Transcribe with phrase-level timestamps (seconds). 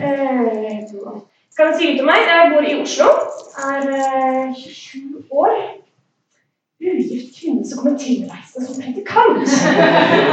[0.00, 1.22] eh,
[1.54, 2.26] skal jeg si litt om meg?
[2.26, 3.08] Jeg bor i Oslo.
[3.70, 5.52] Er eh, 27 år.
[6.84, 9.54] Ugift kvinne som kommer tilreisende som predikant.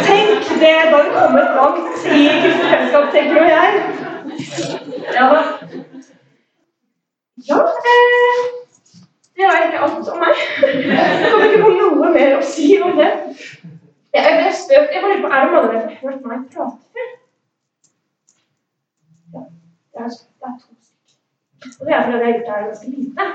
[0.08, 3.72] Tenk det, da har du kommet langt i kristent fellesskap, tenker nå jeg.
[5.16, 5.44] Ja da.
[7.48, 7.62] Ja,
[7.94, 8.42] eh,
[9.36, 10.44] det er egentlig alt om meg.
[10.62, 13.12] Jeg kommer ikke på noe mer å si om det.
[14.14, 14.92] Jeg ble spøkt.
[14.94, 17.12] Jeg bare lurer på, Er det mange som har hørt meg prate før?
[19.32, 20.10] Det er,
[20.42, 21.80] det er to stykker.
[21.80, 23.26] Og det er fordi jeg har gjort det her ganske lite.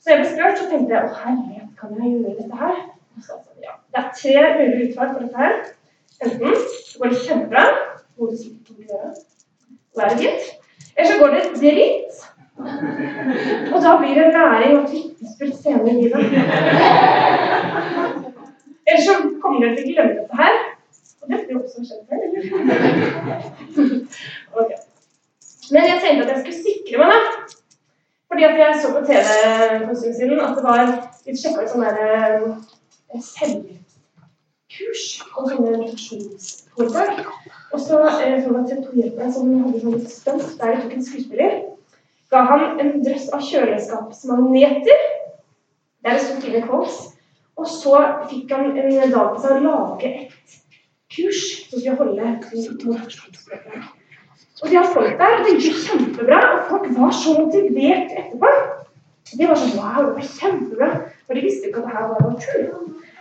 [0.00, 2.78] Så jeg ble spurt, så tenkte jeg å herlighet, kan jeg gjøre dette her?
[3.26, 3.32] Så
[3.64, 3.74] ja.
[3.92, 5.52] Det er tre mulige utvalg for dette her.
[6.24, 7.64] Enten så går det kjempebra,
[8.16, 9.12] hvor du sitter på er
[10.00, 10.42] være gitt.
[10.96, 12.14] Eller så går det dritt.
[13.74, 16.20] Og da blir det læring og vitnesbyrd senere i livet.
[18.86, 19.12] Eller så
[19.42, 20.54] kommer dere til å glemme dette her.
[21.22, 22.42] Og det blir også skjedd før, eller?
[24.60, 24.70] Ok.
[25.70, 27.20] Men jeg tenkte at jeg skulle sikre meg, da.
[28.30, 29.28] Fordi at jeg så på TV
[29.86, 30.84] for siden at det var
[31.26, 35.04] litt sjekka ut sånn derre selvkurs
[35.34, 37.24] og sånne motivasjonsforedrag.
[37.74, 41.06] Og så eh, så jeg TV 2-hjelperne som hadde sånn stunt der de tok en
[41.08, 41.56] skuespiller.
[42.30, 45.06] Ga han en drøss av kjøleskapsmagneter.
[46.06, 47.00] Der det sto fine Kvåls.
[47.58, 47.96] Og så
[48.30, 50.60] fikk han en dag på seg å lage et
[51.10, 53.90] kurs som skulle holde motivasjonsforedrag.
[54.62, 56.40] Og de har folk der, og det gikk kjempebra.
[56.54, 58.50] Og folk var så motivert etterpå.
[59.30, 60.90] De var sånn Wow, det var kjempebra.
[61.26, 62.66] For de visste ikke at det her var noe tull.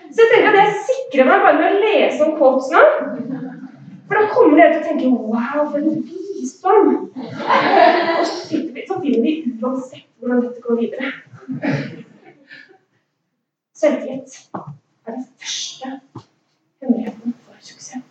[0.09, 2.83] Så jeg tenker at jeg sikrer meg bare med å lese om quotes nå.
[4.09, 6.87] For da kommer dere til å tenke Wow, for en visdom!
[7.13, 11.13] Og så, vi, så finner vi uansett hvordan dette går videre.
[13.79, 15.93] Selvtillit er den første
[16.81, 18.03] hemmeligheten for suksess.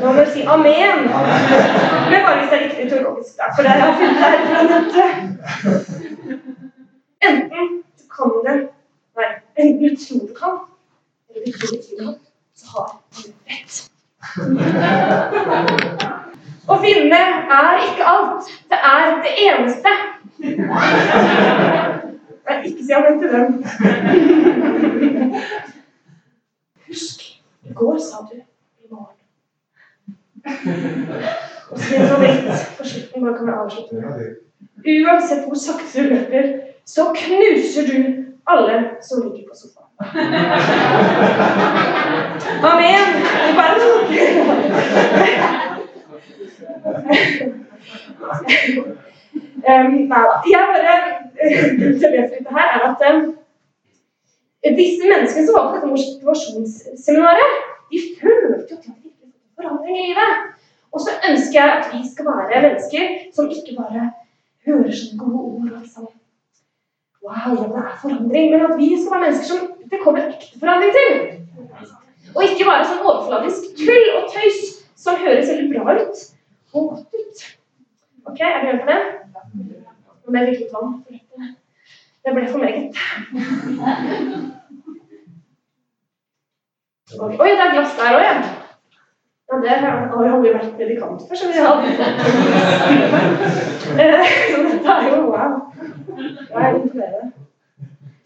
[0.00, 0.98] Nå må du si amen.
[2.10, 3.44] Men bare hvis det er riktig teologisk, da.
[3.56, 5.10] For det jeg funnet her fra nettet.
[7.28, 7.66] Enten
[7.98, 8.56] du kan det
[9.16, 10.54] Nei, enten du tror du kan,
[11.28, 12.14] eller du tror du kan,
[12.54, 13.72] så har du rett.
[16.70, 17.22] Å vinne
[17.58, 18.44] er ikke alt.
[18.70, 19.92] Det er det eneste.
[22.46, 23.46] Nei, ikke si amen til den.
[26.86, 27.18] Husk,
[27.66, 28.36] i går sa du
[28.90, 29.16] i morgen.
[31.70, 32.46] Og så blir det sånn litt
[32.78, 34.02] på slutten, bare kan vi avslutte med
[34.80, 36.44] Uansett hvor sakte du løper,
[36.88, 37.96] så knuser du
[38.50, 38.74] alle
[39.04, 39.88] som ligger på sofaen.
[42.70, 43.06] Amen!
[43.56, 43.74] Bare
[49.68, 50.20] um, Nei da.
[50.48, 50.94] Jeg bare
[51.40, 53.20] Grunnen til dette her, er at um,
[54.64, 57.52] disse menneskene som var på dette motivasjonsseminaret,
[57.92, 60.32] de følte jo at de hadde virkelig fått forandring i livet.
[60.92, 64.06] Og så ønsker jeg at vi skal være mennesker som ikke bare
[64.66, 66.08] hører sånne gode ord og liksom
[67.20, 68.46] Wow, ja, det er forandring.
[68.50, 69.58] Men at vi skal være mennesker som
[69.90, 71.10] det kommer ekte forandring til.
[72.34, 74.60] Og ikke bare sånn overfladisk tull og tøys
[75.00, 76.22] som høres veldig bra ut
[76.72, 77.42] og godt ut.
[78.30, 79.00] Ok, er dere med på det?
[80.24, 80.92] Nå må jeg drikke litt vann.
[82.24, 84.56] Det ble for meget.
[87.18, 88.34] Oi, oi, det er glass der òg, ja.
[89.50, 91.84] Ja, det har har jo aldri vært predikant før, så vi fått
[94.00, 95.52] Eh, Så dette er jo wow.
[96.14, 97.24] Det er imponerende.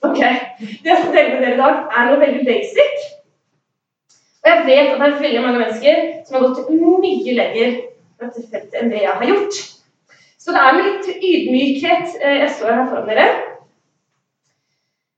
[0.04, 0.20] Ok.
[0.60, 2.96] Det jeg skal dele med dere i dag, er noe veldig basic.
[4.44, 5.96] Og jeg vet at det er veldig mange mennesker
[6.26, 7.70] som har gått mye lenger
[8.18, 9.54] på dette feltet enn det jeg har gjort.
[10.44, 13.26] Så det er med litt ydmykhet eh, jeg står her foran dere.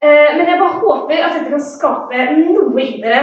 [0.06, 3.22] Eh, Men jeg bare håper at dette kan skape noe i dere.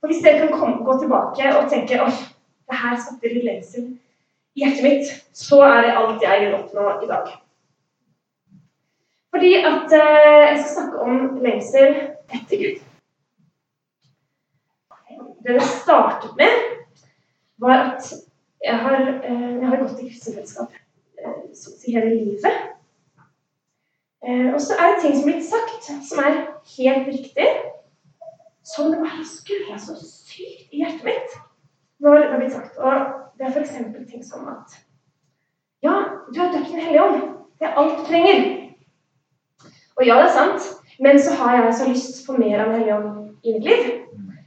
[0.00, 2.20] For hvis dere kan komme, gå tilbake og tenke åh,
[2.68, 3.86] det her skapte litt lengsel
[4.54, 7.32] i hjertet mitt, så er det alt jeg vil oppnå i dag.
[9.34, 11.98] Fordi at eh, jeg skal snakke om lengsel
[12.34, 12.84] etter Gud.
[15.44, 16.64] Det det startet med,
[17.58, 18.12] var at
[18.64, 20.74] jeg har, eh, jeg har gått i kristefellesskap
[21.18, 22.46] eh, så hele livet.
[24.26, 26.40] Eh, og så er det ting som er blitt sagt, som er
[26.76, 27.48] helt riktig,
[28.68, 31.36] som det bare skurra så sykt i hjertet mitt
[32.04, 32.76] når det har sagt.
[32.78, 32.92] Og
[33.38, 34.10] det er f.eks.
[34.10, 34.76] ting som at
[35.82, 35.94] Ja,
[36.34, 37.22] du er døpt Den hellige ånd.
[37.58, 38.44] Det er alt du trenger.
[39.96, 40.66] Og ja, det er sant,
[41.00, 43.88] men så har jeg så lyst på mer av Den hellige ånd i mitt liv.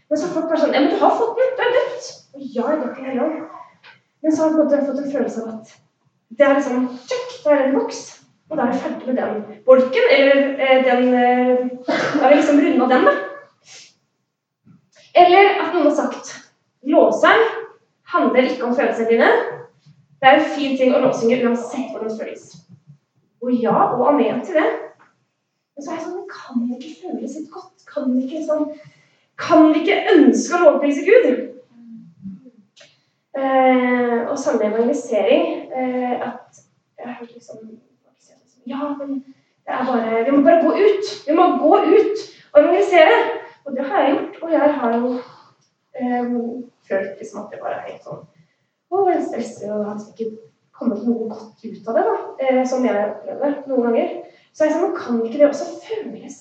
[0.09, 1.55] Men så folk bare sånn Ja, men du har fått den.
[1.57, 2.11] Du er døpt.
[2.35, 3.41] Og ja, jeg er døpt Den hellige ånd.
[4.21, 5.77] Men så har jeg på en fått en følelse av at
[6.31, 8.03] det er liksom Tjukk, da er det en boks.
[8.51, 10.07] Og da er vi ferdig med den bolken.
[10.15, 13.30] Eller eh, den eh, Da har vi liksom runda den, da.
[15.15, 16.31] Eller at noen har sagt
[16.87, 17.43] låseren
[18.13, 19.27] handler ikke om følelsene dine.
[20.21, 22.47] Det er en fin ting å lovsynge uansett hvordan det føles.
[23.41, 24.67] Og ja og amen til det.
[25.75, 27.85] Men så er jeg sånn Kan det ikke føles litt godt?
[27.91, 28.67] Kan det ikke, sånn,
[29.41, 31.25] kan ikke ønske å lovprise Gud?
[33.31, 35.71] Eh, og samme evangelisering.
[35.73, 36.61] Eh, at
[36.99, 37.79] jeg har hørt liksom
[38.69, 39.23] Ja, men
[39.65, 41.13] det er bare Vi må bare gå ut.
[41.27, 43.17] Vi må gå ut og evangelisere.
[43.65, 44.41] Og det har jeg gjort.
[44.41, 45.15] Og jeg har jo
[45.95, 46.31] eh,
[46.87, 48.23] følt liksom at det bare er helt sånn
[48.91, 50.31] Å, jeg stresser og har liksom ikke
[50.81, 52.15] kommet noe godt ut av det, da.
[52.43, 54.15] Eh, som jeg opplever noen ganger.
[54.51, 56.39] Så jeg sa, men kan ikke det også føles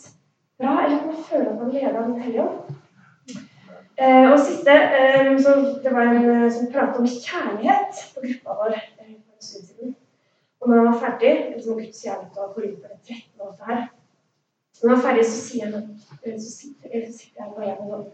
[0.60, 0.76] bra?
[0.84, 2.76] Eller at man føler at man leder av Den hellige ånd?
[4.00, 5.54] Eh, og siste eh, så
[5.84, 9.96] Det var en eh, som pratet om kjærlighet på gruppa vår eh, en stund siden.
[10.60, 13.82] Og når han var ferdig, liksom Guds kjærlighet og forut på det 13 år her
[14.82, 15.86] Når han var ferdig, så sier han
[16.40, 18.08] så sitter, så sitter jeg bare igjen sånn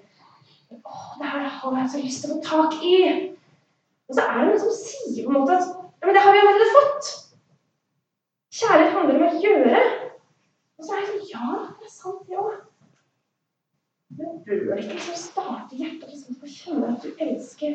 [0.74, 2.96] Å, det her har jeg så lyst til å få tak i!
[4.06, 6.34] Og så er det noen som sier på en måte at ja, men det har
[6.34, 7.10] vi allerede fått.
[8.56, 9.82] Kjærlighet handler om å gjøre.
[10.76, 11.48] Og så er jeg sånn Ja,
[11.80, 12.58] det er sant, det òg.
[14.16, 17.72] Men bør det ikke liksom starte hjertet liksom, for å kjenne at du elsker,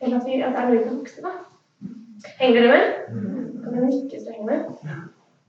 [0.00, 1.34] eller at, vi, at det er mulig å vokse da?
[2.38, 2.86] Henger dere med?
[3.64, 4.60] Kan dere nikke hvis du henger med?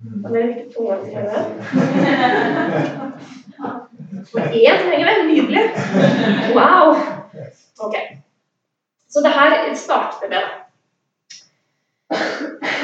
[0.09, 3.81] Kan dere nikke to ganger hvis dere henger med?
[4.13, 5.23] Én trenger henger.
[5.27, 5.63] Nydelig.
[6.55, 6.95] Wow.
[7.79, 7.95] Ok.
[9.09, 10.43] Så det her startet det.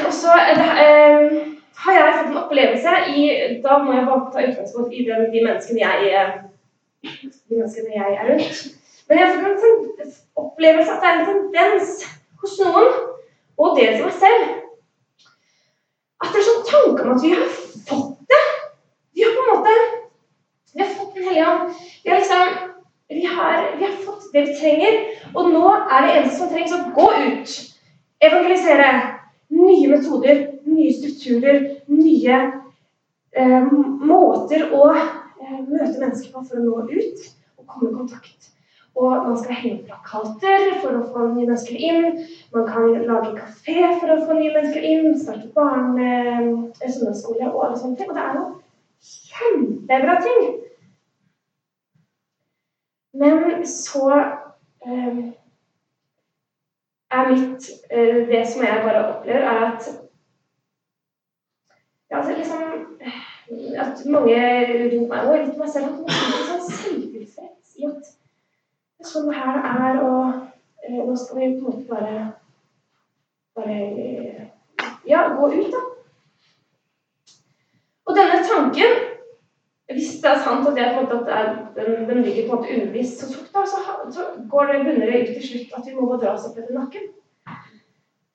[0.08, 1.38] Og så eh,
[1.84, 3.26] har jeg fått en opplevelse i
[3.64, 6.00] Da må jeg bare ta utgangspunkt i den, de, menneskene jeg,
[7.50, 8.64] de menneskene jeg er rundt.
[9.08, 12.06] Men jeg har fått en opplevelse at det er en tendens
[12.42, 12.90] hos noen,
[13.60, 14.50] og dels meg selv,
[16.24, 17.48] at det er sånn tanke om at vi har
[17.90, 18.44] fått det.
[19.16, 19.78] Vi har på en måte
[20.74, 21.72] Vi har fått Den hellige ånd.
[22.04, 22.70] Vi har liksom
[23.10, 25.00] vi har, vi har fått det vi trenger,
[25.34, 27.56] og nå er det eneste som trengs, å gå ut.
[28.20, 28.92] Evangelisere.
[29.50, 32.36] Nye metoder, nye strukturer, nye
[33.34, 33.72] eh,
[34.06, 37.24] måter å eh, møte mennesker på for å nå ut
[37.58, 38.52] og komme i kontakt.
[39.00, 42.22] Og man skal henge plakater for å få nye mennesker inn.
[42.54, 45.14] Man kan lage kafé for å få nye mennesker inn.
[45.18, 48.10] Starte barne- søndagsskole og alle sånne ting.
[48.10, 48.50] Og det er noe
[49.00, 50.50] kjempebra ting.
[53.20, 54.10] Men så
[54.88, 55.18] eh,
[57.12, 59.88] er mitt eh, Det som jeg bare opplever, er at
[62.12, 62.62] ja, altså liksom
[63.78, 64.38] At mange
[64.94, 68.10] rundt meg, og litt meg selv, har er sånn selvtilfreds i at
[69.00, 70.24] det sånn det her er, og
[70.86, 72.26] eh, nå skal vi på en måte bare
[73.56, 73.78] bare
[75.08, 75.82] ja, gå ut, da.
[78.06, 79.09] Og denne tanken
[79.94, 83.20] hvis det er sant at, jeg, måte, at den, den, ligger på en måte undervist
[83.20, 83.80] så, da, så,
[84.14, 87.08] så, går det bunner ut til slutt at vi må dra oss opp etter nakken.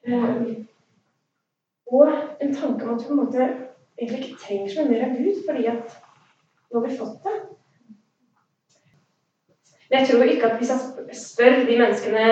[0.09, 0.67] Um,
[1.87, 2.11] og
[2.43, 3.47] en tanke om at vi på en måte
[4.01, 5.95] egentlig ikke trenger så mye mer av Gud, fordi at
[6.73, 7.37] nå har vi fått det.
[9.91, 12.29] Men jeg tror ikke at hvis jeg spør de menneskene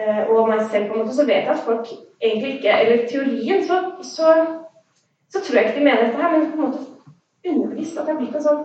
[0.00, 1.92] uh, og meg selv, på en måte, så vet jeg at folk
[2.22, 4.34] egentlig ikke Eller teorien, så, så,
[5.28, 6.95] så tror jeg ikke de mener dette her, men på en måte
[7.52, 8.62] underbevisst at det er blitt en sånn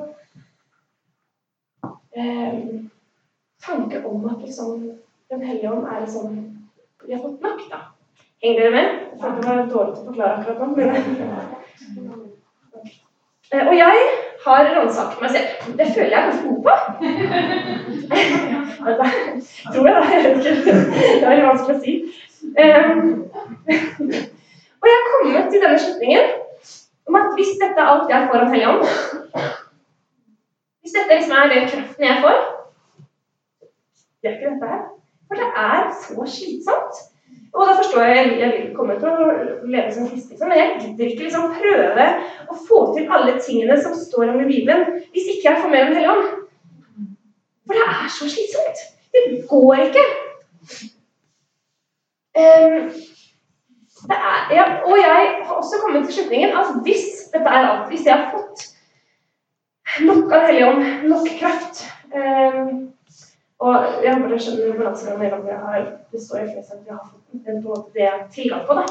[2.17, 2.55] eh,
[3.65, 4.69] tanke om at liksom
[5.31, 6.27] Den hellige ånd er liksom
[7.05, 7.77] Vi har fått nok, da.
[8.43, 8.85] Henger dere med?
[9.11, 10.65] Jeg følte det var dårlig til å forklare akkurat nå.
[10.75, 10.85] Men...
[13.51, 13.93] Eh, og jeg
[14.45, 15.47] har ransaket meg selv.
[15.77, 16.71] Det føler jeg er ganske god på.
[19.73, 20.01] Tror jeg, da.
[20.11, 20.73] Jeg vet ikke.
[21.19, 21.93] Det er litt vanskelig å si.
[22.41, 23.07] Um,
[24.81, 26.25] og jeg har kommet til denne slutningen
[27.11, 28.83] om at hvis dette er alt jeg får av Hellig Ånd
[30.81, 32.41] Hvis dette liksom er den kraften jeg får
[34.21, 34.83] Det er ikke dette her.
[35.27, 36.99] For det er så slitsomt.
[37.51, 39.29] Og da forstår jeg at jeg vil komme til å
[39.67, 42.05] leve som kristen, men jeg gidder ikke liksom prøve
[42.51, 45.87] å få til alle tingene som står om i Bibelen, hvis ikke jeg får med
[45.87, 46.29] om Hellige Ånd.
[47.65, 48.83] For det er så slitsomt.
[49.15, 50.05] Det går ikke.
[52.41, 52.77] Um,
[54.09, 58.05] er, ja, og jeg har også kommet til slutningen at hvis dette er alt, hvis
[58.05, 58.67] jeg har fått
[60.07, 61.83] nok av Hellig Ånd, nok kraft
[62.15, 62.87] um,
[63.61, 66.81] Og jeg håper dere skjønner balansegangen mellom det jeg har det står i flest at
[66.85, 68.73] vi har fått den, på det jeg har tilgang på.
[68.79, 68.85] da.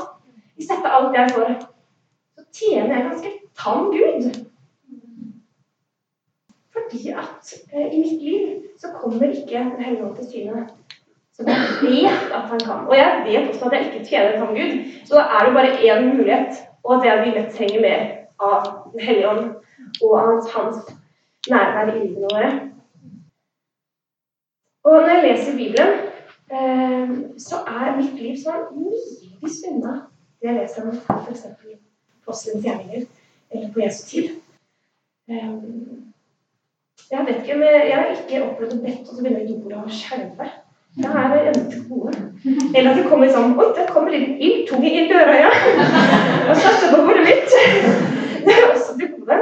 [0.55, 1.51] Hvis dette er alt jeg får,
[2.37, 4.29] så tjener jeg ganske tam Gud.
[6.77, 10.69] Fordi at eh, i mitt liv så kommer ikke Den hellige ånd til syne
[11.37, 12.87] som jeg vet at han kan.
[12.89, 14.73] Og jeg vet også at jeg ikke tjener som Gud.
[15.05, 18.03] Så da er det bare én mulighet, og det er at vi lett trenger mer
[18.41, 19.55] av Den hellige ånd
[20.03, 20.93] og av hans
[21.49, 22.51] nærvær i livene våre.
[24.85, 25.93] Og når jeg leser Bibelen,
[26.53, 29.97] eh, så er mitt liv sånn milevis unna
[30.41, 31.45] det jeg leser om f.eks.
[32.23, 33.05] Apostelens gjerninger
[33.51, 34.31] eller på Jesu tid.
[35.29, 35.53] Eh,
[37.11, 39.95] jeg vet ikke, men jeg har ikke opplevd å bedt, og så begynner jorda å
[40.01, 40.49] skjelve.
[40.99, 42.13] Da er vi endelig gode.
[42.75, 45.51] Eller at det kommer sånn Oi, der kommer en ildtunge i døra, ja.
[46.49, 47.55] Og satser på hodet mitt.
[48.45, 49.37] Det er også det gode.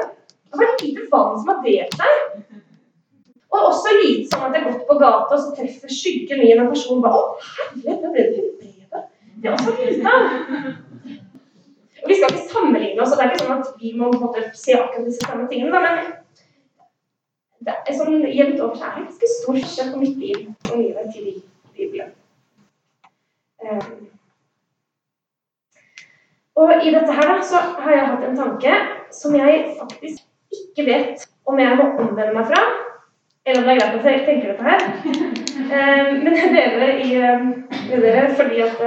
[0.50, 2.40] Det var lite vann som har delt seg.
[3.54, 6.58] Og også lite sånn at jeg har gått på gata og så treffer skyggen min
[6.58, 9.04] en person bare Å, herlighet, nå ble det helbredet.
[9.38, 10.16] Det er også lite.
[12.02, 14.18] Og vi skal ikke sammenligne oss, og det er ikke sånn at vi må på
[14.18, 16.12] en måte se akkurat disse samme tingene, men
[17.68, 20.38] det er sånn jevnt over så er det ganske stor forskjell på mitt liv
[20.70, 21.26] og livet til
[21.76, 22.14] Bibelen.
[23.58, 24.08] Um,
[26.58, 28.74] og i dette her da, så har jeg hatt en tanke
[29.14, 32.62] som jeg faktisk ikke vet om jeg må omvende meg fra,
[33.46, 34.80] eller om det er greit jeg tenker dette her.
[35.68, 37.48] Um, men jeg deler i, um,
[37.90, 38.78] med dere fordi at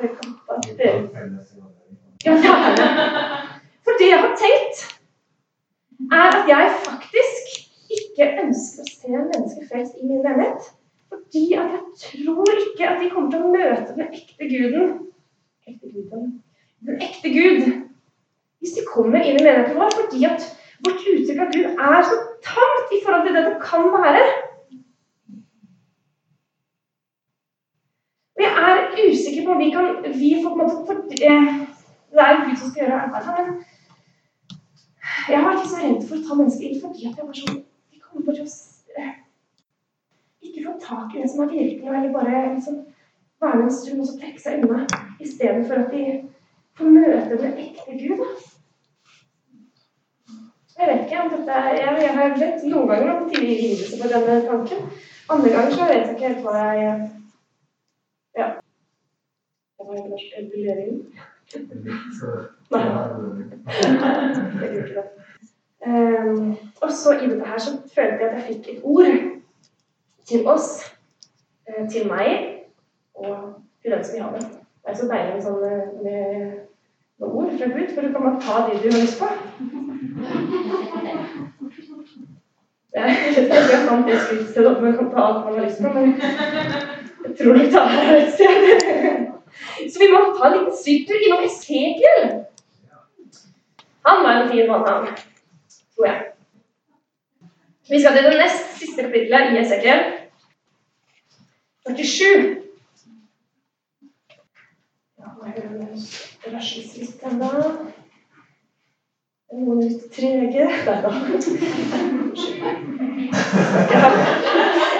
[0.00, 0.36] det, kan
[2.24, 2.34] Ja.
[3.84, 4.80] For det jeg har tenkt,
[6.12, 10.72] er at jeg faktisk ikke ønsker å se mennesker frelst i min menighet.
[11.10, 14.98] Fordi at jeg tror ikke at de kommer til å møte den ekte guden
[15.70, 16.42] ekte guden,
[16.80, 17.62] Den ekte Gud
[18.60, 19.92] hvis de kommer inn i menigheten vår.
[19.96, 20.46] Fordi at
[20.84, 24.24] vårt uttrykk av Gud er så tamt i forhold til det det kan være.
[28.36, 31.02] Og jeg er usikker på om vi kan vi får på en måte for,
[32.10, 33.64] Det er jo Gud som skal gjøre arbeidet, men
[35.28, 37.60] jeg har ikke så redd for å ta mennesker inn fordi at jeg var sånn
[38.12, 39.08] kommer til å
[40.42, 42.80] ikke få tak i det som er virkelig, eller bare liksom
[43.40, 44.86] være en stund og så trekke seg unna,
[45.20, 46.04] istedenfor at de
[46.78, 48.24] får møte den ekte Gud.
[50.80, 54.12] Jeg vet ikke om dette jeg, jeg har lett noen ganger om tidlig lidelse på
[54.12, 54.86] denne tanken.
[55.30, 57.10] Andre ganger så vet jeg ikke helt hva jeg
[58.38, 58.46] Ja.
[59.76, 60.32] Det var en norsk.
[62.70, 62.84] Nei.
[63.80, 65.19] Jeg gjorde ikke det.
[65.86, 69.06] Um, og så i dette her så følte jeg at jeg fikk et ord
[70.28, 70.68] til oss,
[71.68, 72.58] uh, til meg
[73.14, 74.42] og til den som vil ha det.
[74.84, 75.70] Det er så deilig med sånne
[76.04, 76.58] med,
[77.18, 79.28] med ord fra Gud, for du kan bare ta de du har lyst på.
[82.94, 85.64] Jeg vet ikke om jeg fant det skriftstedet at man kan ta alt man har
[85.64, 86.06] lyst på, men
[87.24, 88.54] jeg tror nok det er et sted.
[89.92, 92.30] Så vi må ta en liten sykkel innom Esekiel.
[94.06, 95.06] Han var en fin mann, han
[96.00, 96.20] tror jeg.
[97.90, 100.00] Vi skal til det nest siste kapittelet i Esekiel.
[101.86, 102.56] 47.
[105.18, 105.26] Ja,
[105.56, 105.64] det
[106.54, 107.50] rushes litt ennå.
[109.50, 111.10] Noen litt trege Der, da.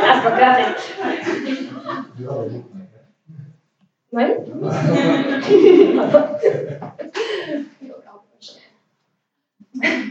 [0.01, 0.81] Jeg skal ikke være frekk.
[4.11, 4.29] Nei?
[9.81, 10.10] um,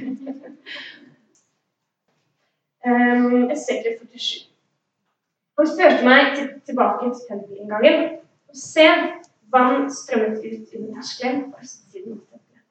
[2.86, 4.48] Esekiel 47.
[5.60, 8.20] Han førte meg til, tilbake til tempelinngangen.
[8.50, 8.86] Og se,
[9.52, 12.64] vann strømmet ut under terskelen på østsiden av tempelet.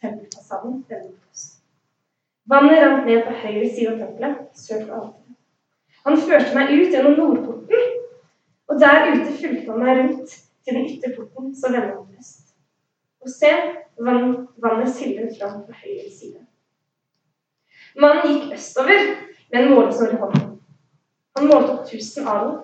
[0.00, 1.00] Tempelfasaden på
[1.32, 1.50] øst.
[2.48, 5.36] Vannet rant ned på høyre side av tempelet, sør for alteret.
[6.04, 7.92] Han førte meg ut gjennom nordporten,
[8.68, 10.34] og der ute fulgte han meg rundt
[10.64, 12.56] til den ytre porten som vender mot øst.
[13.24, 13.52] Og se,
[14.00, 16.40] vann, vannet sildret fram på høyre side.
[18.00, 19.04] Mannen gikk østover
[19.50, 20.50] med en målesnor i hånden.
[21.36, 22.60] Han målte opp 1000 alen.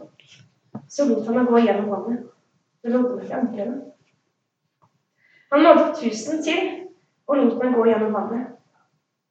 [0.89, 2.29] Så lot han meg gå gjennom vannet.
[2.83, 3.81] Det lot meg til anklene.
[5.51, 6.71] Han målte opp 1000 til
[7.27, 8.47] og lot meg gå gjennom vannet.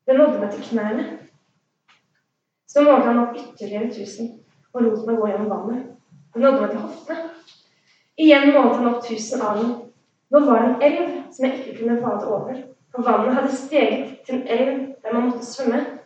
[0.07, 1.03] Det nådde meg til knærne.
[2.67, 4.29] Så målte han opp ytterligere 1000
[4.73, 5.83] og lot meg gå gjennom vannet.
[6.33, 7.29] Det nådde meg til hoftene.
[8.17, 9.75] Igjen målte han opp 1000 alen.
[10.29, 12.63] Nå var det en elv som jeg ikke kunne bade over.
[12.91, 15.98] For vannet hadde steget til en elv der man måtte svømme.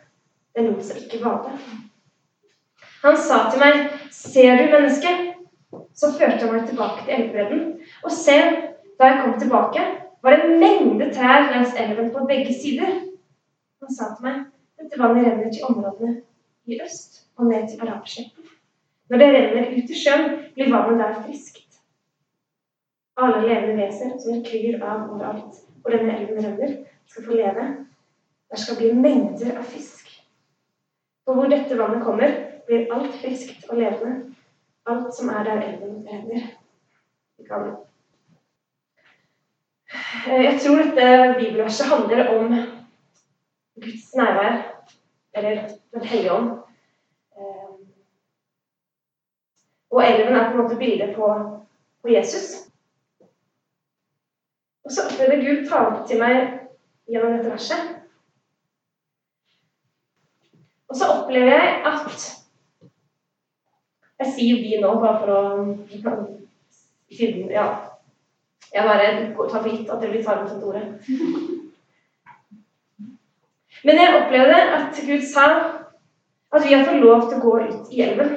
[0.54, 1.56] Det lot seg ikke vade.
[3.04, 5.34] Han sa til meg, 'Ser du, menneske?'
[5.94, 7.64] Så førte han meg tilbake til elvebredden.
[8.04, 8.38] Og se,
[9.00, 9.82] da jeg kom tilbake,
[10.24, 12.94] var det en mengde trær langs elven på begge sider.
[13.82, 14.46] Han sa til meg,
[14.78, 16.22] 'Dette vannet renner til områdene
[16.66, 18.50] i øst og ned til Arabsletten.'
[19.10, 21.82] Når det renner ut i sjøen, blir vannet der friskt.
[23.18, 27.66] Alle levende vesener som kryr av overalt hvor denne elven renner, skal få leve.
[28.50, 30.03] Der skal bli mengder av fisk.
[31.24, 32.36] For hvor dette vannet kommer,
[32.68, 34.34] blir alt friskt og levende.
[34.86, 36.50] Alt som er der elven renner.
[40.28, 42.54] Jeg tror dette bibelverset handler om
[43.76, 44.84] Guds nærvær,
[45.34, 46.52] eller Den hellige ånd.
[49.90, 51.28] Og elven er på en måte bildet på,
[52.02, 52.70] på Jesus.
[54.84, 56.40] Og så opplevde Gud tale til meg
[57.08, 57.92] gjennom dette verset.
[60.90, 62.30] Og så opplever jeg at
[64.24, 65.42] Jeg sier vi nå bare for å
[67.14, 67.66] siden, ja,
[68.74, 70.86] Jeg bare tar for gitt at det blir talt til ordet.
[73.84, 75.48] Men jeg opplevde at Gud sa
[76.54, 78.34] at vi har fått lov til å gå ut i elven.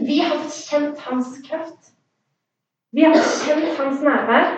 [0.00, 1.92] Vi har fått kjent hans kraft.
[2.90, 4.54] Vi har fått kjent hans nærvær.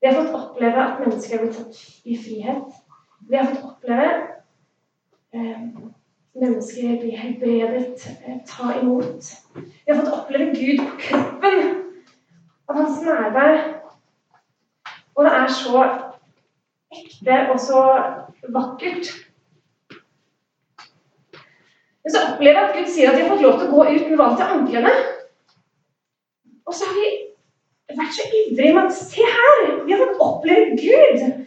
[0.00, 2.78] Vi har fått oppleve at mennesker blir tatt i frihet.
[3.28, 4.08] Vi har fått oppleve
[5.32, 9.24] mennesker bli helbredet, eh, ta imot.
[9.54, 11.84] Vi har fått oppleve Gud på kroppen
[12.68, 13.80] av hans nærvær.
[15.14, 15.82] Og det er så
[16.92, 17.82] ekte og så
[18.48, 19.12] vakkert.
[22.02, 23.84] Men så opplever jeg at Gud sier at de har fått lov til å gå
[23.94, 24.94] ut med vann til anklene.
[26.66, 27.10] Og så har vi
[27.98, 29.84] vært så ivrige med at se her!
[29.84, 31.44] Vi har fått oppleve Gud.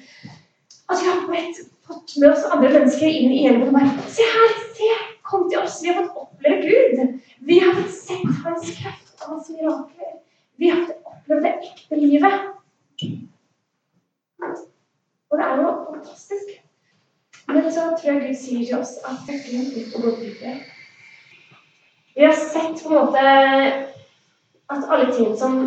[0.86, 4.26] At vi har bedt, fått med oss andre mennesker inn i elven og bare Se
[4.36, 4.58] her!
[4.78, 4.92] Se!
[5.26, 5.80] Kom til oss!
[5.84, 7.22] Vi har fått oppleve Gud.
[7.50, 10.20] Vi har fått sett hans kraft og hans mirakler.
[10.62, 12.38] Vi har fått oppleve det ekte livet.
[15.30, 16.54] Og det er jo fantastisk.
[17.48, 20.56] Men så tror jeg Gud sier til oss at det er glemt å gå dypere.
[22.16, 23.26] Vi har sett på en måte
[24.74, 25.60] at alle ting som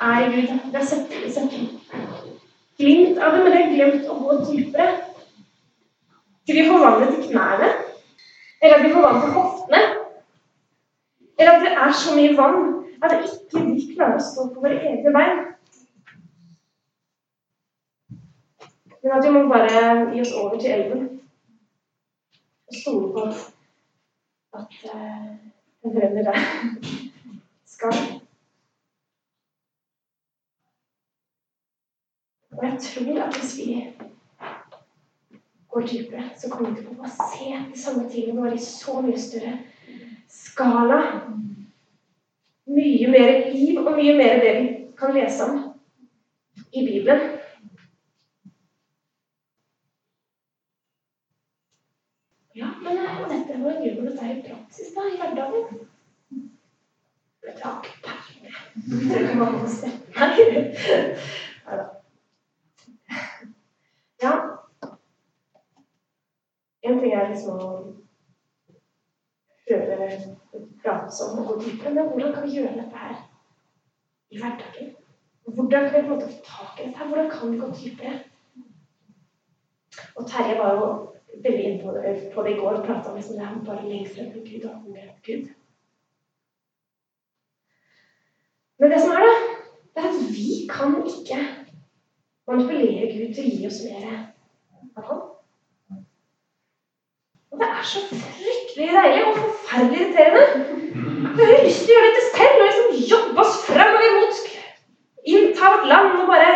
[0.00, 1.54] er i Gud Vi har sett, sett
[2.78, 5.03] glimt av det, men vi har glemt å gå dypere.
[6.46, 7.68] Til vi får vannet til knærne,
[8.62, 9.82] eller at vi til hoftene.
[11.38, 14.78] Eller at det er så mye vann at ikke vi klarer å stå på våre
[14.80, 15.42] egne bein.
[19.02, 19.80] Men at vi må bare
[20.14, 21.02] gi oss over til elven
[22.68, 23.24] og stole på
[24.58, 25.26] at uh,
[25.82, 26.38] den renner der
[27.74, 28.00] skal.
[32.56, 33.76] Og jeg tror at hvis vi
[35.74, 39.18] går dypere, så kommer vi til å se de samme tingene bare i så mye
[39.18, 39.56] større
[40.30, 41.00] skala.
[42.74, 45.58] Mye mer liv og mye mer det vi kan lese om
[46.72, 47.34] i Bibelen.
[52.54, 55.84] Ja, men dette var gjør man dette i praksis, da, i hverdagen?
[57.44, 59.10] Jeg har ikke peiling.
[59.10, 59.90] Det kan man få se.
[60.14, 60.30] Nei
[61.66, 61.84] da.
[64.22, 64.53] Ja.
[66.84, 67.70] En ting er liksom å
[69.64, 70.08] prøve
[70.52, 73.16] å prate sammen og gå dypere, men hvordan kan vi gjøre dette her
[74.30, 74.92] i hverdagen?
[75.44, 77.08] Hvordan kan vi på en måte få tak i dette her?
[77.08, 78.14] Hvordan kan vi gå dypere?
[80.14, 80.86] Og Terje var jo
[81.44, 83.88] veldig inne på det, på det i går og prata om liksom det her bare
[83.88, 85.52] lengsel etter Gud og hunger etter Gud.
[88.78, 89.34] Men det som er, da,
[89.94, 91.38] det er at vi kan ikke
[92.50, 94.10] manipulere Gud til å gi oss mer
[94.98, 95.22] av Han.
[97.54, 100.46] Og det er så fryktelig deilig og forferdelig irriterende.
[101.36, 104.40] Vi har lyst til å gjøre dette selv og liksom jobbe oss fremover mot
[105.34, 106.48] innta vårt land og bare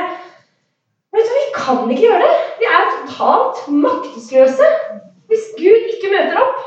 [1.13, 2.33] Men vet du, vi kan ikke gjøre det.
[2.59, 4.67] Vi er totalt maktesløse
[5.31, 6.59] hvis Gud ikke møter opp.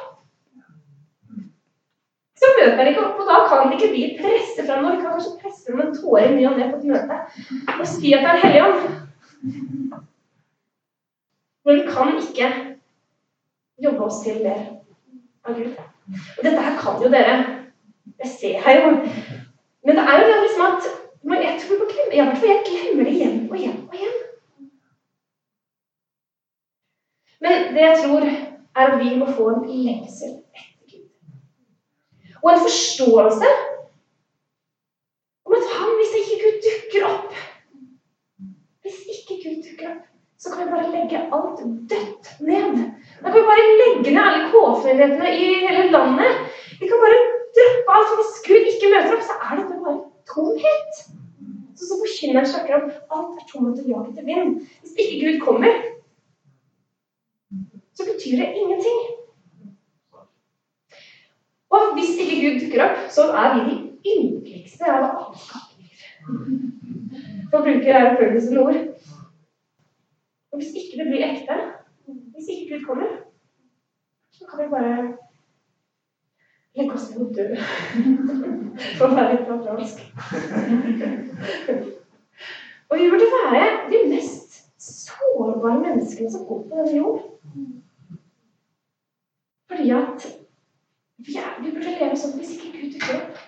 [2.40, 4.88] Så møter han ikke opp, og da kan ikke vi presse fram.
[4.88, 7.20] Vi kan kanskje presse fram en tåre ny og ned på et møte
[7.76, 8.82] og si at det er Helligånd.
[11.66, 12.54] Men vi kan ikke
[13.84, 14.62] jobbe oss til mer
[15.46, 15.76] av Gud.
[16.38, 17.38] Og dette her kan jo dere.
[18.24, 18.90] Jeg ser her jo.
[19.86, 20.92] Men det er jo det liksom at
[21.46, 24.18] jeg tror på glemme, jeg glemmer det igjen og igjen og igjen.
[27.42, 28.26] Men det jeg tror,
[28.76, 31.08] er at vi må få en lengsel etter Gud.
[32.44, 33.50] Og en forståelse
[35.46, 37.34] om at han, hvis ikke Gud dukker opp
[38.82, 40.06] Hvis ikke Gud dukker opp,
[40.38, 41.60] så kan vi bare legge alt
[41.92, 42.80] dødt ned.
[43.22, 46.38] Da kan vi bare legge ned alle KF-menighetene i hele landet.
[46.80, 47.20] Vi kan bare
[47.58, 48.14] droppe alt.
[48.20, 49.98] Hvis Gud ikke møter opp, så er dette bare
[50.34, 51.02] tomhet.
[51.78, 52.88] Så som forkynneren snakker om.
[53.16, 54.56] Alt er tomhet og jag til vind.
[54.82, 55.74] Hvis ikke Gud kommer,
[57.94, 59.02] så betyr det ingenting.
[61.70, 63.76] Og hvis ikke Gud dukker opp, så er vi de
[64.16, 66.08] ynkeligste av alle skapninger.
[67.52, 68.82] For å bruke sine ord.
[70.52, 71.60] Og hvis ikke det blir ekte,
[72.36, 73.10] hvis ikke Gud kommer,
[74.32, 74.96] så kan vi bare
[76.76, 77.48] legge oss ned og dø.
[78.98, 79.98] For å være litt fransk.
[82.92, 87.22] Og vi burde være de mest sårbare menneskene som går på denne jord.
[89.72, 90.30] Fordi at
[91.22, 93.42] Vi, er, vi burde leve sånn hvis ikke Gud dukker opp.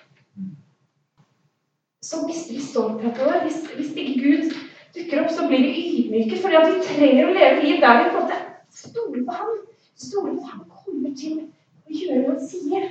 [2.06, 3.40] Så mister vi stoltheten vår.
[3.42, 4.52] Hvis, hvis ikke Gud
[4.94, 8.12] dukker opp, så blir vi ydmyke fordi at vi trenger å leve liv der vi
[8.12, 8.43] på en måte
[8.88, 9.56] stoler på ham.
[9.94, 12.88] Stole på han kommer til å gjøre hva han sier.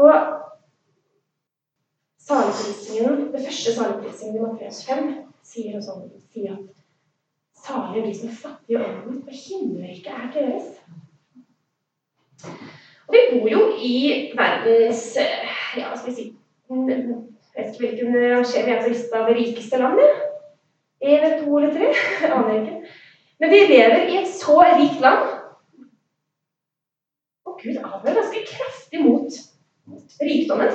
[0.00, 0.14] Og
[2.30, 5.10] saligprisningen, det første saligprisningen i Matteus 5
[5.44, 6.70] sier, sånn, sier at
[7.60, 10.70] salige de som er fattige i ånden, for himmelriket er deres.
[13.06, 13.94] Og vi bor jo i
[14.38, 15.04] verdens
[15.76, 16.26] ja, skal vi si
[16.70, 20.29] Jeg vet ikke hvilken rangering vi er på lista det rikeste landet.
[21.00, 21.92] Én eller to eller tre.
[22.34, 22.88] Aner ikke.
[23.40, 25.28] Men vi lever i et så rikt land.
[27.46, 29.32] Og Gud advarer ganske kraftig mot
[30.20, 30.72] rikdommen.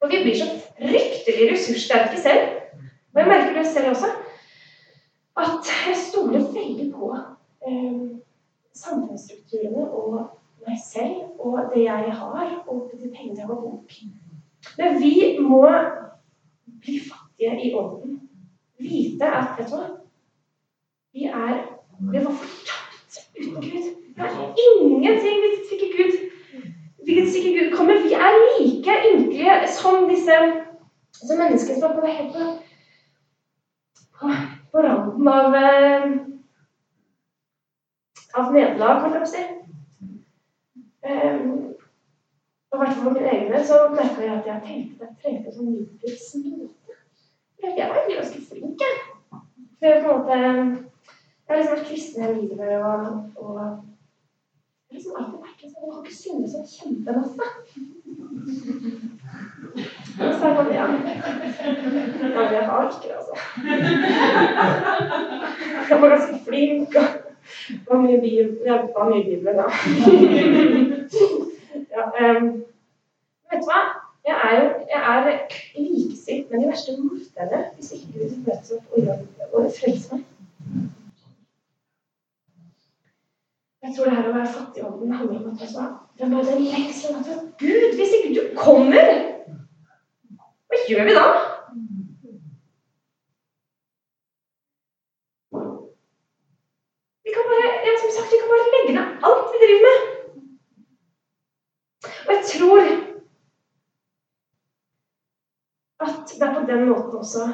[0.00, 2.48] Og vi blir så fryktelig ressurssterke selv.
[3.14, 4.10] Og jeg merker det selv også.
[5.36, 7.14] At jeg stoler veldig på
[7.68, 8.18] eh,
[8.74, 10.18] samfunnsstrukturene og
[10.66, 13.92] meg selv og det jeg har, og de pengene jeg har på bok.
[14.78, 15.66] Men vi må
[16.80, 18.23] bli fattige i ånden.
[18.84, 19.88] Vite at vet du hva?
[21.14, 21.62] Vi er
[22.12, 23.90] Vi var fortapt uten Gud.
[24.14, 26.20] Vi har ingenting hvis ikke Gud
[27.04, 28.02] hvis ikke Gud kommer.
[28.02, 30.36] Vi er like ynkelige som disse
[31.12, 32.44] som menneskene som er helt på,
[34.18, 34.30] på,
[34.72, 36.14] på randen av eh,
[38.34, 39.42] av nederlag, kan jeg si.
[41.04, 41.74] Um,
[42.72, 45.10] og i hvert fall for min egen del så merka jeg at jeg tenkte at
[45.10, 46.83] jeg trengte sånn note.
[47.76, 48.94] Jeg var egentlig ganske flink, jeg.
[49.78, 53.00] For jeg, på en måte, jeg har liksom vært kristen hele livet og,
[53.36, 53.66] og jeg
[54.90, 57.44] har liksom alltid vært sånn, jeg har ikke syndet sånn kjempemasse.
[60.14, 60.86] Og så er det ja.
[62.34, 63.34] ja, jeg har ikke det, altså.
[65.90, 66.92] Jeg var ganske flink.
[67.88, 67.96] og
[68.94, 69.66] var mye bibel da.
[71.94, 72.46] ja, um,
[73.50, 73.80] vet du hva?
[74.24, 75.24] Jeg er jo jeg er
[75.76, 80.24] likestilt med de verste motstanderne hvis ikke Gud møter opp og, og frelser meg.
[83.84, 85.88] Jeg tror det her å være fattig i ånden handler om at hva?
[86.16, 89.10] det er bare den lengselen at Gud, hvis ikke du kommer,
[90.70, 91.26] hva gjør vi da?
[97.24, 99.98] Vi kan bare, ja, som sagt, vi kan bare legge ned alt vi driver med.
[102.26, 102.80] Og jeg tror
[106.04, 107.46] at det er på den måten også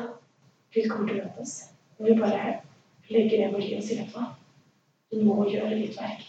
[0.75, 1.55] Gud kommer til å møte oss.
[1.99, 2.53] Når vi bare
[3.11, 4.27] legger ned vår liv og sier du hva,
[5.11, 6.29] du må gjøre ditt verk.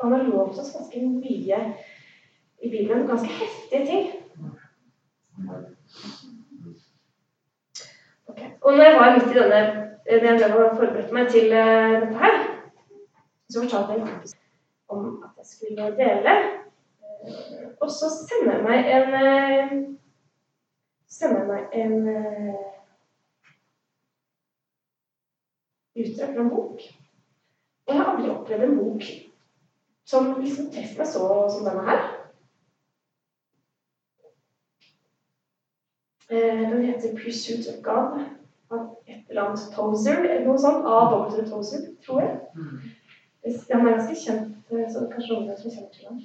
[0.00, 1.60] Han har lovet oss ganske mye
[2.60, 3.06] i Bibelen.
[3.08, 4.10] Ganske heftige ting.
[8.28, 8.50] Okay.
[8.60, 9.62] Og når jeg var midt i denne
[10.10, 12.38] når jeg drev og forberedte meg til uh, dette her,
[13.50, 14.34] så fortalte jeg en kompis
[14.88, 16.34] om at jeg skulle dele.
[17.22, 19.76] Uh, og så sender jeg meg en uh,
[21.10, 21.94] sender jeg meg en
[26.00, 26.86] utdrag fra en bok.
[27.86, 29.06] Og jeg har aldri opplevd en bok
[30.10, 32.02] som liksom treffer meg så som denne her.
[36.30, 38.20] Den heter 'Pursuit of God'
[38.70, 40.86] av et eller annet Tozer, eller noe sånt.
[40.86, 41.42] A.W.
[41.50, 42.38] Tozer, tror jeg.
[43.72, 44.56] Han er ganske kjent,
[44.92, 46.20] så kanskje noen som kjenner til ham.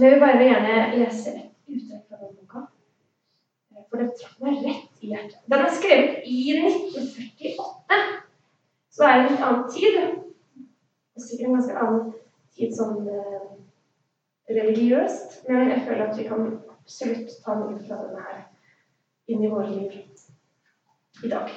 [0.00, 2.69] Jeg vil bare gjerne lese et utdrag fra den boka.
[3.90, 5.38] For det traff meg rett i hjertet.
[5.50, 8.00] Den er skrevet i 1948.
[8.90, 9.98] Så det er en litt annen tid.
[11.16, 12.12] Og sikkert en ganske annen
[12.54, 13.48] tid sånn eh,
[14.60, 15.40] religiøst.
[15.48, 18.44] Men jeg føler at vi kan absolutt ta noe fra denne her
[19.30, 21.50] inn i våre liv i dag.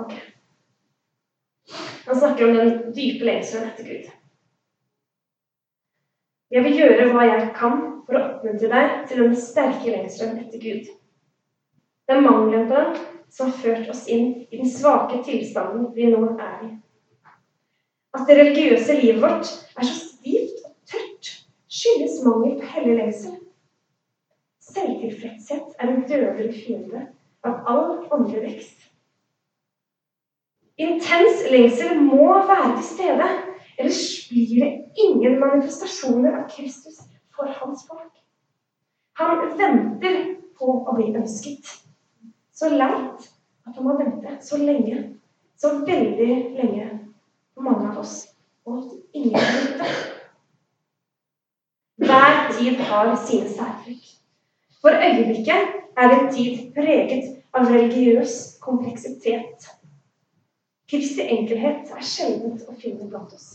[0.00, 0.14] Ok.
[2.06, 4.06] Han snakker om den dype lengselen etter Gud.
[6.48, 10.62] Jeg vil gjøre hva jeg kan for å oppmuntre deg til den sterke lengselen etter
[10.62, 10.88] Gud.
[12.08, 12.94] Det er mangelen på den
[13.28, 16.68] som har ført oss inn i den svake tilstanden vi nå er i.
[18.16, 21.28] At det religiøse livet vårt er så stivt og tørt,
[21.68, 23.34] skyldes mangel på hellig lengsel.
[24.64, 27.02] Selvtilfredshet er en dødelig fiende
[27.44, 28.86] av all åndelig vekst.
[30.80, 33.26] Intens lengsel må være til stede,
[33.76, 34.70] ellers blir det
[35.04, 37.02] ingen manifestasjoner av Kristus
[37.36, 38.14] for hans folk.
[39.20, 40.18] Han venter
[40.56, 41.74] på å bli ønsket.
[42.58, 43.28] Så leit
[43.68, 45.02] at han må vente så lenge,
[45.58, 46.86] så veldig lenge,
[47.54, 48.14] for mange av oss,
[48.66, 49.86] og ingen nytte.
[52.02, 54.08] Hver tid har sine særtrekk.
[54.82, 59.70] For øyeblikket er en tid preget av religiøs kompleksitet.
[60.90, 63.48] Kristi enkelhet er sjeldent å finne blant oss.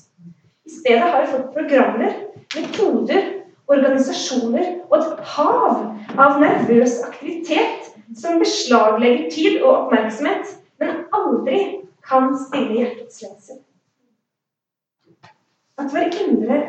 [0.64, 2.20] I stedet har vi fått programmer,
[2.56, 3.32] metoder,
[3.68, 11.60] organisasjoner og et hav av nervøs aktivitet som beslaglegger tid og oppmerksomhet, men aldri
[12.08, 13.62] kan stille hjertets lengsel.
[15.78, 16.60] At vår indre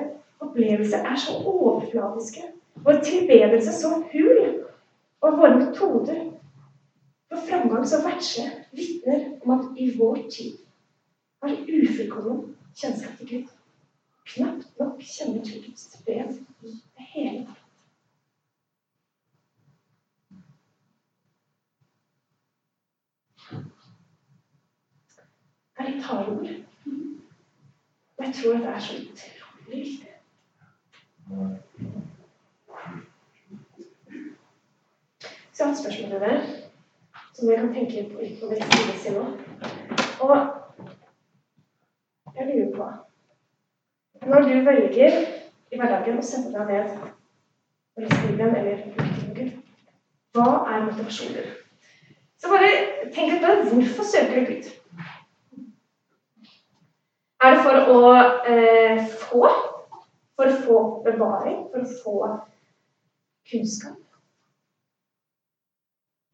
[0.41, 2.47] opplevelse er så overfladiske,
[2.85, 4.65] vår tilbedelse så hul,
[5.25, 6.23] og våre metoder
[7.29, 10.57] for framgang så verdslige vitner om at i vår tid
[11.43, 13.53] har ufullkommen kjennskap til Gud
[14.35, 17.64] knapt nok kjenner til Guds fred i det hele tatt.
[25.79, 26.49] Er litt ord.
[28.17, 30.13] Men jeg tror at det er så utrolig viktig.
[35.53, 36.41] Så jeg har et spørsmål til dere
[37.35, 39.25] som dere kan tenke på utover livet sin nå.
[40.21, 40.37] Og
[42.37, 42.91] jeg lurer på
[44.27, 45.19] når du velger
[45.73, 46.95] i hverdagen å sette deg ned
[47.95, 48.77] og lese Bibelen eller
[49.37, 49.51] Gud,
[50.35, 51.51] hva er motivasjonen
[52.41, 52.71] Så bare
[53.15, 53.67] tenk litt på det.
[53.73, 54.71] Hvorfor søker du Gud?
[57.45, 57.97] Er det for å
[58.49, 59.49] eh, få?
[60.39, 61.59] For å få bevaring?
[61.73, 62.15] For å få
[63.51, 63.99] kunnskap?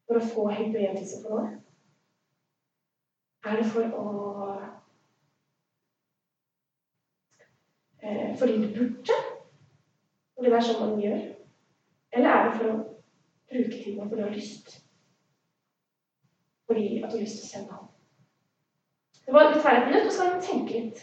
[0.07, 1.57] For å få helbredelse for noe?
[3.43, 4.07] Er det for å
[7.99, 9.21] eh, fordi du burde?
[10.37, 11.21] Fordi det er sånn man gjør?
[12.15, 12.81] Eller er det for å
[13.51, 14.77] bruke tiden fordi du har lyst?
[16.71, 17.90] Fordi at du har lyst til å sende ham?
[19.31, 20.97] Det var litt et minutt, og så kan man tenke litt.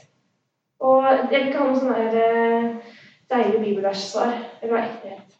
[0.85, 2.97] Og jeg vil ikke ha noe sånn der eh,
[3.33, 4.35] deilig bibelverssvar.
[4.61, 5.38] Det var ektehet.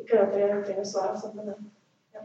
[0.00, 1.50] Ikke at dere trenger å svare sånn men
[2.16, 2.22] ja.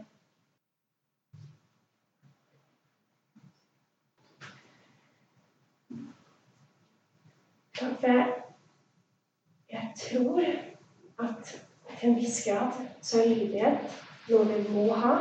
[7.76, 8.24] For jeg,
[9.74, 10.40] jeg tror
[11.28, 11.52] at
[11.98, 14.00] til en viss grad så er lydighet
[14.32, 15.14] noe vi må ha.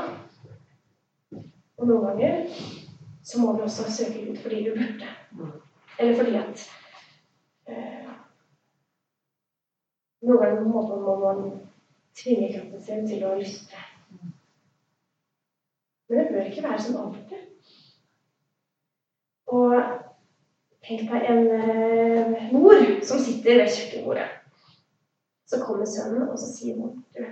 [1.35, 2.81] Og noen ganger
[3.23, 5.07] så må vi også søke Gud fordi du burde.
[5.99, 6.69] Eller fordi at
[7.67, 8.09] eh,
[10.23, 11.51] Noen ganger må, må man
[12.15, 13.81] tvinge kroppen sin til å lytte.
[16.07, 17.41] Men det bør ikke være sånn alltid.
[19.51, 19.75] Og
[20.87, 24.29] tenk deg en eh, mor som sitter ved kjøkkenbordet.
[25.47, 27.23] Så kommer sønnen, og så sier mor du,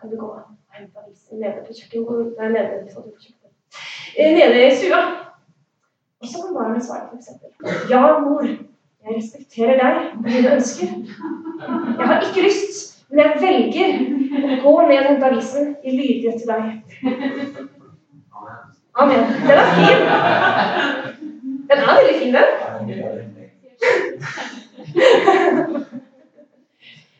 [0.00, 2.52] kan du gå og hente avisen nede på kjøkkenbordet?
[2.56, 2.84] Nede.
[4.16, 5.27] Eh, nede i stua.
[6.20, 7.28] Og så kan barnet svare f.eks.:
[7.90, 8.42] Ja, mor,
[9.04, 10.86] jeg respekterer deg og dine ønsker.
[11.98, 12.74] Jeg har ikke lyst,
[13.10, 13.88] men jeg velger
[14.56, 16.62] å gå ned og hente avisen i lydighet til deg.
[18.98, 19.22] Amen.
[19.46, 20.00] Den er fin.
[21.70, 22.48] Den er veldig fin, den.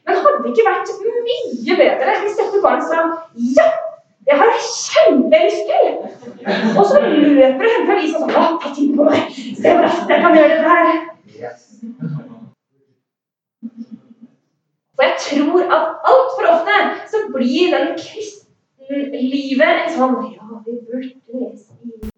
[0.05, 0.91] Men hadde det ikke vært
[1.29, 3.03] mye bedre hvis dette barnet sa
[3.59, 3.67] ja,
[4.27, 5.98] det har jeg kjempelyst til!
[6.79, 9.33] Og så løper du henter avisa sånn ta tid på meg!
[9.33, 10.87] Se hvor raskt jeg kan gjøre dette her!
[14.99, 16.77] For jeg tror at altfor ofte
[17.11, 22.09] så blir den kristenlivet en sånn Ja, vi burde lese i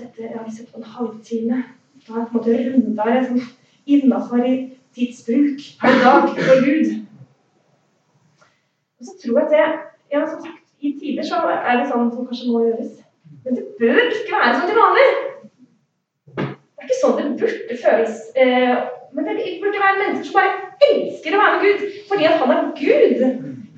[0.00, 1.62] dette har sett på en halvtime.
[2.06, 3.42] Da har jeg på en måte runda det sånn
[3.86, 4.54] innafor i
[4.96, 6.94] tidsbruk per dag for Gud.
[9.00, 9.66] Og så tror jeg at det
[10.12, 12.94] ja, som sagt, I tider så er det sånn som kanskje må gjøres.
[13.44, 15.08] Men det bør ikke være sånn til vanlig.
[16.36, 18.18] Det er ikke sånn det burde føles.
[18.40, 18.74] Eh,
[19.12, 20.54] men det burde være mennesker som bare
[20.88, 23.22] elsker å være med Gud fordi at han er Gud.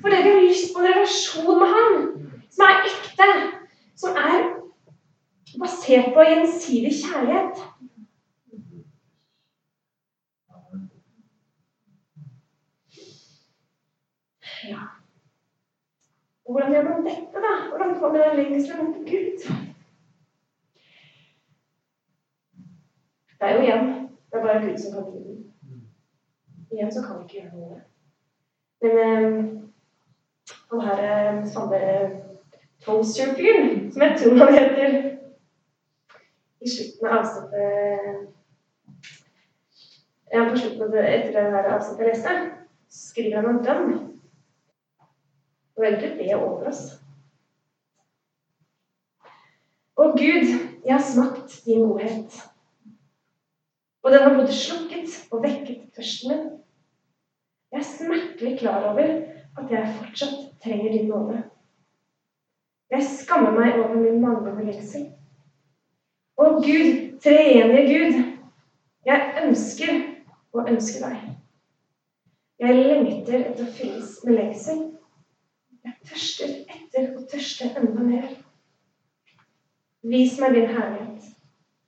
[0.03, 1.99] Fordi de har lyst på en relasjon med han
[2.53, 3.29] som er ekte.
[3.99, 4.49] Som er
[5.59, 7.63] basert på gjensidig kjærlighet.
[14.63, 15.02] Ja.
[16.49, 17.53] Hvordan gjør man dette, da?
[17.69, 19.45] Hvordan får man den lengselen mot Gud?
[23.39, 24.03] Det er jo igjen
[24.33, 25.51] det er bare Gud som kan gi den.
[26.71, 27.81] Igjen så kan vi ikke gjøre noe.
[28.81, 29.43] Men eh,
[30.71, 31.79] han her eh, samme
[32.85, 34.95] Toaster-fyren, som jeg tror han heter
[36.61, 38.33] I slutten av avsnittet
[40.33, 42.33] ja, På slutten av det, etter det avsnittet jeg leste,
[42.89, 44.12] skriver han en drøm.
[45.83, 46.83] Egentlig be over oss.
[49.99, 50.47] Å Gud,
[50.83, 52.37] jeg har smakt din godhet.
[54.03, 56.45] Og den har både slukket og vekket tørsten min.
[57.73, 59.11] Jeg er smertelig klar over
[59.59, 61.43] at jeg fortsatt trenger din nåde.
[62.93, 65.07] Jeg skammer meg over min manglende lengsel.
[66.37, 68.19] Å Gud, treenige Gud,
[69.05, 69.95] jeg ønsker
[70.53, 71.31] å ønske deg.
[72.63, 74.83] Jeg lengter etter å fylles med lengsel.
[75.83, 78.29] Jeg tørster etter å tørste enda mer.
[80.03, 81.29] Vis meg din herlighet,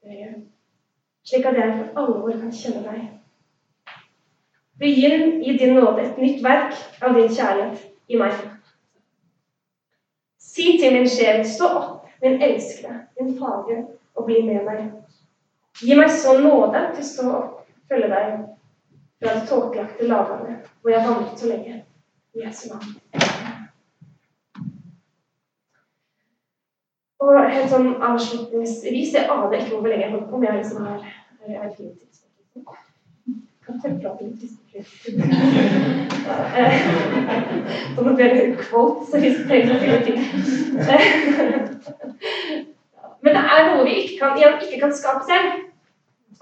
[0.06, 0.34] Øye,
[1.26, 3.06] slik at jeg for alvor kan kjenne deg.
[4.80, 8.36] Begynn i din nåde et nytt verk av din kjærlighet i meg.
[10.38, 13.82] Si til min sjel, stå opp, min elskede, min fagre,
[14.16, 14.86] og bli med meg.
[15.82, 18.38] Gi meg så nåde til å stå opp, følge deg
[19.20, 21.82] fra det tåkelagte lavlandet hvor jeg vandret så lenge.
[22.36, 23.45] I Jesu navn.
[27.26, 30.86] Og helt sånn avslutningsvis Jeg aner ikke hvor lenge jeg holder på, men jeg liksom
[30.86, 30.98] har
[31.46, 32.16] jeg er litt
[37.96, 39.78] Så nå blir det quote, så hvis trenger.
[43.22, 45.48] Men det er noe vi ikke kan, ikke kan skape selv.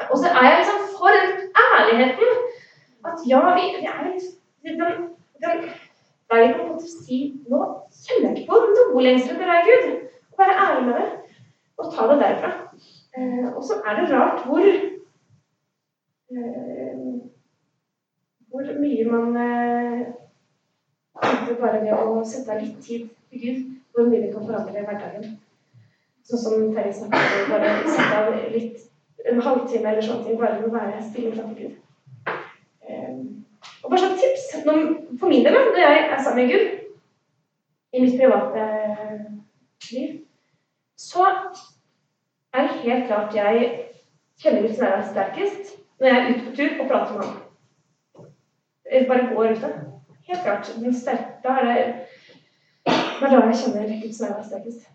[0.10, 1.30] Og så er jeg liksom for den
[1.63, 2.30] ærligheten
[3.08, 4.17] at ja, vi, vi er den,
[4.63, 4.76] den,
[5.43, 5.58] den,
[6.32, 7.17] Der på en måte si
[7.52, 7.60] Nå
[8.06, 10.12] kjenner jeg ikke på noe lengsel etter deg, Gud.
[10.38, 11.08] Være ærlig med det.
[11.78, 12.52] Og ta det derfra.
[13.17, 14.78] Eh, og så er det rart hvor eh,
[18.48, 20.02] Hvor mye man eh,
[21.62, 23.62] bare ved å sette av litt tid til Gud,
[23.93, 25.38] hvor mye vi kan forandre hverdagen.
[26.24, 28.78] Sånn som Terje snakket om, bare sette av litt
[29.30, 31.74] en halvtime eller sånne ting bare å være stille framfor Gud.
[33.84, 36.65] Og bare sånn tips for min del, når jeg er sammen med Gud
[37.93, 38.67] i mitt private
[39.91, 40.22] liv,
[41.03, 41.25] så
[42.53, 43.69] er det helt klart jeg
[44.41, 47.39] kjenner Guds nærvær sterkest når jeg er ute på tur og prater med ham.
[48.85, 49.71] Eller bare går ute.
[50.27, 50.71] Helt klart.
[50.79, 51.85] Den sterke, da er det
[52.85, 54.87] det er da jeg kjenner Gud som er sterkest.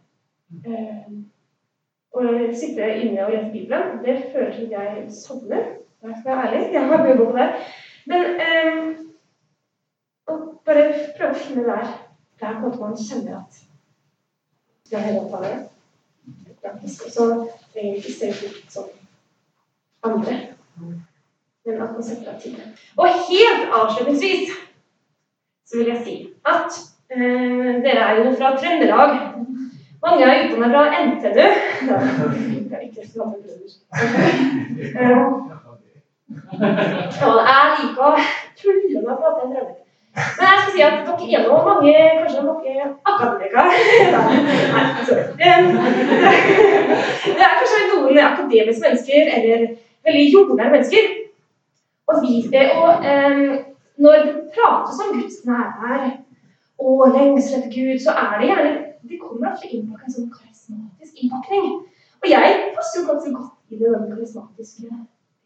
[2.19, 2.25] Å
[2.61, 5.65] sitte inne og lese Bibelen, det føler til jeg sovner.
[6.03, 6.73] Jeg skal være ærlig.
[6.73, 7.49] Jeg har mye på det.
[8.09, 8.91] Men eh,
[10.29, 10.85] å bare
[11.17, 11.89] prøve å finne der
[12.39, 13.59] der på en måte man kjenner at
[14.91, 15.78] jeg er helt opptatt av det.
[16.63, 17.05] Praktisk.
[17.07, 17.25] Og så
[17.73, 18.85] trenger vi ikke se ut som
[20.03, 20.37] andre,
[21.67, 22.57] men at man setter av tid.
[22.97, 24.55] Og helt avslutningsvis
[25.69, 26.15] så vil jeg si
[26.49, 26.79] at
[27.11, 29.11] eh, dere er jo fra Trøndelag.
[30.03, 31.47] Mange er utdanna fra NTNU.
[31.89, 33.03] Og er ikke
[37.49, 38.11] jeg liker å
[38.59, 39.77] tulle med å prate en drømmer.
[40.39, 43.63] Men jeg skal si at dere er nå mange kanskje noen akademikere.
[47.39, 49.59] Det er kanskje noen akademiske mennesker eller
[50.09, 51.05] veldig jordnære mennesker.
[52.09, 52.33] Og, vi,
[52.83, 53.59] og um,
[54.05, 56.03] når det prates om Guds nærvær
[56.79, 58.73] og lengsel etter Gud, så er det gjerne
[59.09, 61.69] De kommer ofte inn på en sånn karismatisk innpakning.
[62.23, 64.89] Og jeg passer jo ganske godt inn i den karismatiske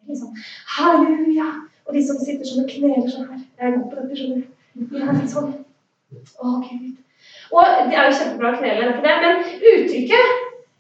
[0.08, 0.32] liksom,
[0.76, 1.50] Halleluja!
[1.86, 3.40] Og de som sitter sånn og kneler sånn her.
[3.58, 4.51] Jeg er god på dette, skjønner du.
[5.32, 5.52] Sånn.
[7.52, 9.16] Og det er jo kjempebra å knele, ikke det?
[9.22, 10.32] men uttrykket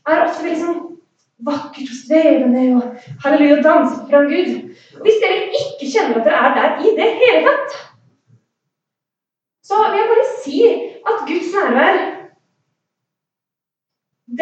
[0.08, 0.80] er ofte veldig sånn
[1.46, 4.50] vakkert og svevende og halleluja, danse fra Gud.
[5.04, 7.78] Hvis dere ikke kjenner at dere er der i det hele tatt,
[9.62, 10.58] så vil jeg bare si
[11.12, 12.00] at Guds nærvær,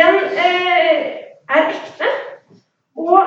[0.01, 1.05] den eh,
[1.51, 2.11] er ekte.
[3.01, 3.21] Og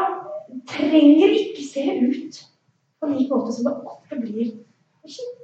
[0.69, 2.43] trenger ikke se ut
[2.99, 4.51] på lik måte som det ofte blir.
[5.03, 5.42] Henger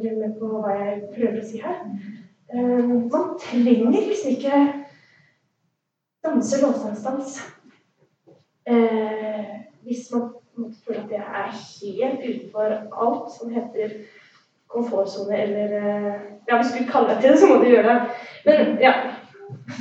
[0.00, 1.82] dere med på hva jeg prøver å si her?
[2.52, 4.62] Eh, man trenger liksom ikke
[6.24, 7.38] danse lovsangsdans
[8.68, 9.52] eh,
[9.82, 10.30] hvis man
[10.84, 13.96] føler at det er helt utenfor alt som heter
[14.72, 17.88] komfortsone eller eh, Ja, hvis du vil kaller deg til det, så må du gjøre
[17.88, 17.98] det.
[18.44, 18.92] Men ja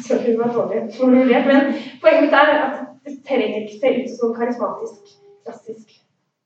[0.08, 1.47] Sorry, det var dårlig formulert.
[1.47, 2.74] Men poenget mitt er at
[3.06, 5.13] det trenger ikke se ut som karismatisk,
[5.45, 5.93] klassisk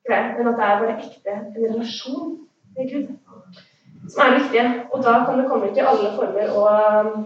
[0.08, 2.36] greie, men at det er bare ekte en relasjon
[2.78, 3.08] med Gud
[4.10, 4.66] som er viktige.
[4.92, 7.26] Og da kan det komme ut i alle former og um,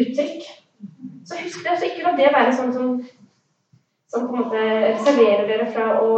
[0.00, 0.48] uttrykk.
[1.26, 1.78] Så husk det.
[1.78, 2.94] Så ikke la det være sånn som,
[4.08, 6.08] som på en måte reserverer dere fra å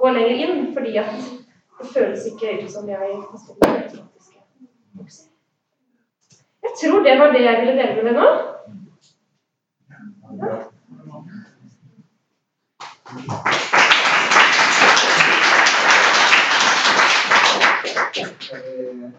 [0.00, 1.12] gå lenger inn, fordi at
[1.78, 3.20] det føles ikke ut som jeg
[6.64, 8.28] Jeg tror det var det jeg ville dele med deg nå.
[13.16, 13.83] You.
[18.22, 19.12] 呃